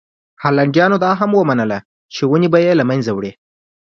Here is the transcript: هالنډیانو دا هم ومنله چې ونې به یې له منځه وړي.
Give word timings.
هالنډیانو 0.43 0.97
دا 1.05 1.11
هم 1.19 1.31
ومنله 1.35 1.77
چې 2.13 2.21
ونې 2.29 2.47
به 2.53 2.59
یې 2.65 2.73
له 2.79 2.83
منځه 2.89 3.11
وړي. 3.13 3.31